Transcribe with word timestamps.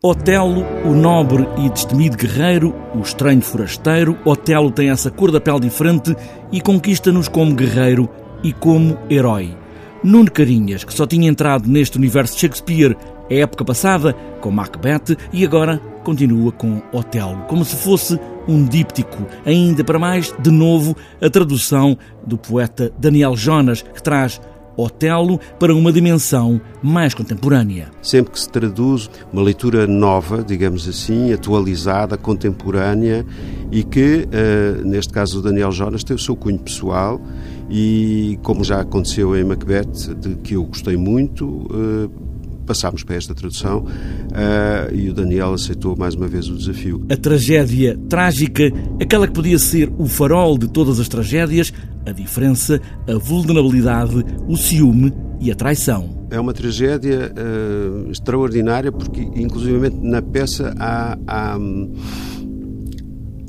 Otelo, 0.00 0.64
o 0.84 0.94
nobre 0.94 1.44
e 1.58 1.68
destemido 1.68 2.16
guerreiro, 2.16 2.72
o 2.94 3.00
estranho 3.00 3.42
forasteiro, 3.42 4.16
Otelo 4.24 4.70
tem 4.70 4.90
essa 4.90 5.10
cor 5.10 5.32
da 5.32 5.40
pele 5.40 5.58
diferente 5.58 6.14
e 6.52 6.60
conquista-nos 6.60 7.26
como 7.26 7.52
guerreiro 7.52 8.08
e 8.44 8.52
como 8.52 8.96
herói. 9.10 9.56
Nuno 10.04 10.30
Carinhas, 10.30 10.84
que 10.84 10.94
só 10.94 11.04
tinha 11.04 11.28
entrado 11.28 11.68
neste 11.68 11.98
universo 11.98 12.34
de 12.34 12.42
Shakespeare 12.42 12.96
a 13.28 13.34
época 13.34 13.64
passada, 13.64 14.12
com 14.40 14.52
Macbeth, 14.52 15.16
e 15.32 15.44
agora 15.44 15.78
continua 16.04 16.52
com 16.52 16.80
Otelo, 16.92 17.42
como 17.48 17.64
se 17.64 17.74
fosse 17.74 18.20
um 18.46 18.64
díptico. 18.64 19.26
Ainda 19.44 19.82
para 19.82 19.98
mais, 19.98 20.32
de 20.38 20.50
novo, 20.52 20.96
a 21.20 21.28
tradução 21.28 21.98
do 22.24 22.38
poeta 22.38 22.92
Daniel 22.96 23.36
Jonas, 23.36 23.82
que 23.82 24.00
traz 24.00 24.40
Otelo 24.78 25.40
para 25.58 25.74
uma 25.74 25.92
dimensão 25.92 26.60
mais 26.80 27.12
contemporânea. 27.12 27.90
Sempre 28.00 28.32
que 28.32 28.40
se 28.40 28.48
traduz 28.48 29.10
uma 29.32 29.42
leitura 29.42 29.86
nova, 29.86 30.42
digamos 30.42 30.88
assim, 30.88 31.32
atualizada, 31.32 32.16
contemporânea 32.16 33.26
e 33.72 33.82
que, 33.82 34.26
uh, 34.28 34.86
neste 34.86 35.12
caso 35.12 35.40
o 35.40 35.42
Daniel 35.42 35.72
Jonas, 35.72 36.04
tem 36.04 36.14
o 36.14 36.18
seu 36.18 36.36
cunho 36.36 36.58
pessoal 36.58 37.20
e, 37.68 38.38
como 38.42 38.62
já 38.62 38.80
aconteceu 38.80 39.36
em 39.36 39.44
Macbeth, 39.44 40.14
de 40.16 40.36
que 40.36 40.54
eu 40.54 40.64
gostei 40.64 40.96
muito, 40.96 41.44
uh, 41.46 42.27
passámos 42.68 43.02
para 43.02 43.16
esta 43.16 43.34
tradução 43.34 43.78
uh, 43.78 44.94
e 44.94 45.08
o 45.08 45.14
Daniel 45.14 45.54
aceitou 45.54 45.96
mais 45.96 46.14
uma 46.14 46.28
vez 46.28 46.48
o 46.48 46.54
desafio. 46.54 47.04
A 47.10 47.16
tragédia 47.16 47.98
trágica, 48.10 48.64
aquela 49.00 49.26
que 49.26 49.32
podia 49.32 49.58
ser 49.58 49.90
o 49.96 50.06
farol 50.06 50.58
de 50.58 50.68
todas 50.68 51.00
as 51.00 51.08
tragédias, 51.08 51.72
a 52.06 52.12
diferença, 52.12 52.78
a 53.08 53.14
vulnerabilidade, 53.18 54.22
o 54.46 54.56
ciúme 54.56 55.12
e 55.40 55.50
a 55.50 55.54
traição. 55.54 56.28
É 56.30 56.38
uma 56.38 56.52
tragédia 56.52 57.32
uh, 57.32 58.10
extraordinária 58.10 58.92
porque, 58.92 59.22
inclusivamente, 59.22 59.96
na 60.02 60.20
peça 60.20 60.74
há, 60.78 61.16
há, 61.26 61.58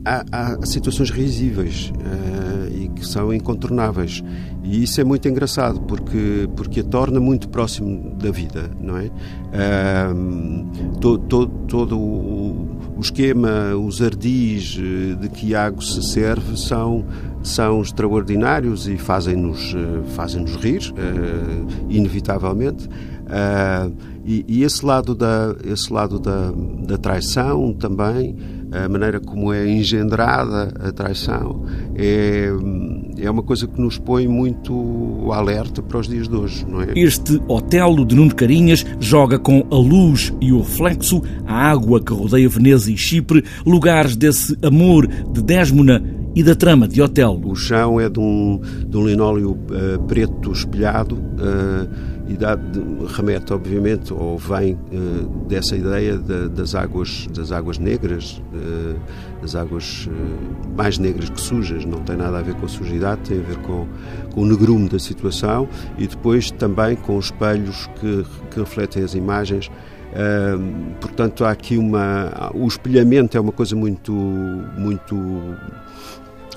há, 0.05 0.25
há 0.31 0.65
situações 0.65 1.09
risíveis 1.09 1.91
uh, 1.91 2.38
que 2.99 3.07
são 3.07 3.33
incontornáveis. 3.33 4.23
E 4.63 4.83
isso 4.83 4.99
é 5.01 5.03
muito 5.03 5.27
engraçado 5.27 5.79
porque, 5.81 6.47
porque 6.55 6.81
a 6.81 6.83
torna 6.83 7.19
muito 7.19 7.49
próximo 7.49 8.15
da 8.15 8.29
vida, 8.29 8.69
não 8.79 8.97
é? 8.97 9.05
Uh, 9.05 10.99
todo, 10.99 11.17
todo, 11.27 11.51
todo 11.67 11.97
o, 11.97 12.99
esquema, 12.99 13.73
os 13.75 14.01
ardis 14.01 14.77
eh, 14.77 15.15
de 15.15 15.29
que 15.29 15.47
Iago 15.47 15.81
se 15.81 16.03
serve 16.03 16.57
são, 16.57 17.05
são 17.41 17.81
extraordinários 17.81 18.89
e 18.89 18.97
fazem-nos 18.97 19.73
fazem 20.09 20.41
-nos 20.43 20.55
rir, 20.57 20.81
uh, 20.91 21.67
inevitavelmente. 21.89 22.87
Uh, 22.87 23.95
e, 24.25 24.43
e, 24.47 24.63
esse 24.63 24.85
lado, 24.85 25.15
da, 25.15 25.55
esse 25.63 25.91
lado 25.93 26.19
da, 26.19 26.51
da 26.85 26.97
traição 26.97 27.73
também, 27.73 28.35
a 28.71 28.87
maneira 28.87 29.19
como 29.19 29.51
é 29.53 29.67
engendrada 29.67 30.73
a 30.79 30.91
traição, 30.91 31.63
é, 31.95 32.49
é 33.17 33.29
uma 33.29 33.43
coisa 33.43 33.67
que 33.67 33.79
nos 33.81 33.97
põe 33.97 34.27
muito 34.27 35.31
alerta 35.31 35.81
para 35.81 35.99
os 35.99 36.07
dias 36.07 36.27
de 36.27 36.35
hoje, 36.35 36.65
não 36.67 36.81
é? 36.81 36.87
Este 36.95 37.41
Otelo 37.47 38.05
de 38.05 38.15
Nuno 38.15 38.33
Carinhas 38.33 38.85
joga 38.99 39.39
com 39.39 39.65
a 39.71 39.75
luz 39.75 40.33
e 40.39 40.51
o 40.51 40.59
reflexo, 40.59 41.21
a 41.45 41.69
água 41.69 42.01
que 42.01 42.13
rodeia 42.13 42.47
Veneza 42.47 42.91
e 42.91 42.97
Chipre, 42.97 43.43
lugares 43.65 44.15
desse 44.15 44.57
amor 44.63 45.07
de 45.07 45.41
Desmona 45.41 46.03
e 46.35 46.43
da 46.43 46.55
trama 46.55 46.87
de 46.87 47.01
Otelo. 47.01 47.51
O 47.51 47.55
chão 47.55 47.99
é 47.99 48.09
de 48.09 48.19
um, 48.19 48.61
de 48.87 48.97
um 48.97 49.05
linóleo 49.05 49.51
uh, 49.51 49.99
preto 50.07 50.51
espelhado 50.51 51.15
uh, 51.15 52.18
e 52.29 52.37
dá, 52.37 52.55
de, 52.55 52.79
remete, 53.15 53.51
obviamente, 53.51 54.13
ou 54.13 54.37
vem 54.37 54.73
uh, 54.73 55.27
dessa 55.47 55.75
ideia 55.75 56.17
de, 56.17 56.47
das, 56.49 56.75
águas, 56.75 57.27
das 57.33 57.51
águas 57.51 57.77
negras, 57.77 58.41
das 59.41 59.55
águas 59.55 60.07
mais 60.75 60.97
negras 60.97 61.29
que 61.29 61.41
sujas, 61.41 61.85
não 61.85 61.99
tem 61.99 62.15
nada 62.15 62.37
a 62.37 62.41
ver 62.41 62.53
com 62.55 62.65
a 62.65 62.69
sujidade, 62.69 63.21
tem 63.21 63.39
a 63.39 63.43
ver 63.43 63.57
com, 63.57 63.87
com 64.33 64.41
o 64.41 64.45
negrume 64.45 64.87
da 64.87 64.99
situação 64.99 65.67
e 65.97 66.07
depois 66.07 66.51
também 66.51 66.95
com 66.95 67.17
os 67.17 67.25
espelhos 67.25 67.89
que, 67.99 68.25
que 68.51 68.59
refletem 68.59 69.03
as 69.03 69.15
imagens. 69.15 69.71
Portanto, 70.99 71.45
há 71.45 71.51
aqui 71.51 71.77
uma. 71.77 72.51
O 72.53 72.67
espelhamento 72.67 73.37
é 73.37 73.39
uma 73.39 73.51
coisa 73.51 73.75
muito, 73.75 74.11
muito 74.11 75.15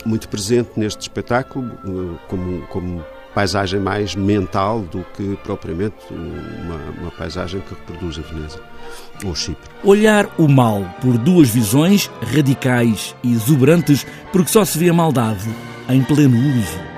muito 0.04 0.28
presente 0.28 0.70
neste 0.76 1.02
espetáculo, 1.02 1.70
eh, 1.84 2.18
como, 2.28 2.66
como 2.68 3.04
paisagem 3.34 3.81
mais 3.81 4.15
mental 4.15 4.81
do 4.81 5.04
que 5.16 5.37
propriamente 5.43 5.97
uma, 6.10 6.76
uma, 7.00 7.10
paisagem 7.10 7.60
que 7.60 7.75
reproduz 7.75 8.19
a 8.19 8.22
Veneza 8.22 8.60
ou 9.25 9.34
Chipre. 9.34 9.70
Olhar 9.82 10.28
o 10.38 10.48
mal 10.48 10.84
por 11.00 11.16
duas 11.19 11.48
visões 11.48 12.10
radicais 12.34 13.15
e 13.22 13.32
exuberantes, 13.32 14.06
porque 14.32 14.50
só 14.50 14.65
se 14.65 14.78
vê 14.78 14.91
a 14.91 14.94
maldade 14.94 15.48
em 15.88 16.03
pleno 16.03 16.37
uso. 16.37 16.91